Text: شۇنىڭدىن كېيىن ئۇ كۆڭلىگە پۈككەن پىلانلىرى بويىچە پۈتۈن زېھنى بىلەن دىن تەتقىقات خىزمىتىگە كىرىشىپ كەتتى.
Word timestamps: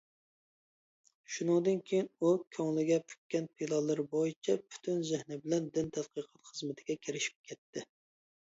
شۇنىڭدىن 1.35 1.83
كېيىن 1.89 2.09
ئۇ 2.21 2.31
كۆڭلىگە 2.57 2.97
پۈككەن 3.13 3.51
پىلانلىرى 3.61 4.07
بويىچە 4.17 4.57
پۈتۈن 4.65 5.07
زېھنى 5.13 5.41
بىلەن 5.47 5.71
دىن 5.79 5.95
تەتقىقات 6.01 6.51
خىزمىتىگە 6.51 7.01
كىرىشىپ 7.07 7.41
كەتتى. 7.53 7.89